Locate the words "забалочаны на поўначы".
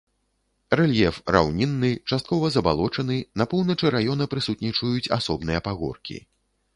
2.55-3.85